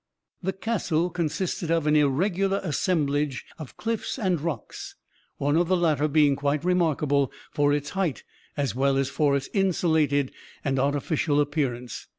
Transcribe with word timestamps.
The 0.41 0.51
'castle' 0.53 1.11
consisted 1.11 1.69
of 1.69 1.85
an 1.85 1.95
irregular 1.95 2.59
assemblage 2.63 3.45
of 3.59 3.77
cliffs 3.77 4.17
and 4.17 4.41
rocks 4.41 4.95
one 5.37 5.55
of 5.55 5.67
the 5.67 5.77
latter 5.77 6.07
being 6.07 6.35
quite 6.35 6.65
remarkable 6.65 7.31
for 7.51 7.71
its 7.71 7.91
height 7.91 8.23
as 8.57 8.73
well 8.73 8.97
as 8.97 9.09
for 9.11 9.35
its 9.37 9.47
insulated 9.53 10.31
and 10.65 10.79
artificial 10.79 11.39
appearance. 11.39 12.07